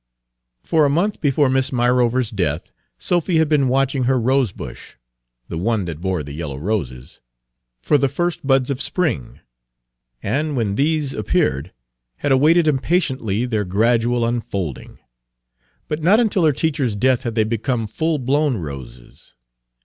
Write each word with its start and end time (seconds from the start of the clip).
For 0.63 0.83
a 0.83 0.89
month 0.89 1.21
before 1.21 1.47
Miss 1.47 1.71
Myrover's 1.71 2.31
death 2.31 2.71
Sophy 2.97 3.37
had 3.37 3.47
been 3.47 3.67
watching 3.67 4.05
her 4.05 4.19
rosebush 4.19 4.95
the 5.47 5.59
one 5.59 5.85
that 5.85 6.01
bore 6.01 6.23
the 6.23 6.33
yellow 6.33 6.57
roses 6.57 7.19
or 7.87 7.99
the 7.99 8.09
first 8.09 8.47
buds 8.47 8.71
of 8.71 8.81
spring, 8.81 9.41
and, 10.23 10.57
when 10.57 10.73
these 10.73 11.13
appeared, 11.13 11.71
had 12.15 12.31
awaited 12.31 12.67
impatiently 12.67 13.45
their 13.45 13.63
gradual 13.63 14.25
unfolding. 14.25 14.97
But 15.87 16.01
not 16.01 16.19
until 16.19 16.45
her 16.45 16.51
teacher's 16.51 16.95
death 16.95 17.21
had 17.21 17.35
they 17.35 17.43
become 17.43 17.85
full 17.85 18.17
blown 18.17 18.57
roses. 18.57 19.35